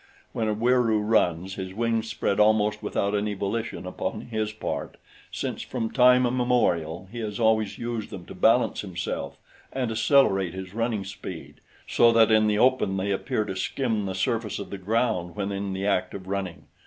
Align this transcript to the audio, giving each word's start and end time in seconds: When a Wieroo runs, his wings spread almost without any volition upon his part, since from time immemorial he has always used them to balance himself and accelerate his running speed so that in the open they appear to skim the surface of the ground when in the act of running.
When 0.33 0.47
a 0.47 0.55
Wieroo 0.55 0.99
runs, 0.99 1.53
his 1.53 1.75
wings 1.75 2.09
spread 2.09 2.39
almost 2.39 2.81
without 2.81 3.13
any 3.13 3.35
volition 3.35 3.85
upon 3.85 4.21
his 4.21 4.51
part, 4.51 4.97
since 5.31 5.61
from 5.61 5.91
time 5.91 6.25
immemorial 6.25 7.07
he 7.11 7.19
has 7.19 7.39
always 7.39 7.77
used 7.77 8.09
them 8.09 8.25
to 8.25 8.33
balance 8.33 8.81
himself 8.81 9.37
and 9.71 9.91
accelerate 9.91 10.55
his 10.55 10.73
running 10.73 11.05
speed 11.05 11.61
so 11.87 12.11
that 12.13 12.31
in 12.31 12.47
the 12.47 12.57
open 12.57 12.97
they 12.97 13.11
appear 13.11 13.45
to 13.45 13.55
skim 13.55 14.07
the 14.07 14.15
surface 14.15 14.57
of 14.57 14.71
the 14.71 14.79
ground 14.79 15.35
when 15.35 15.51
in 15.51 15.71
the 15.71 15.85
act 15.85 16.15
of 16.15 16.27
running. 16.27 16.65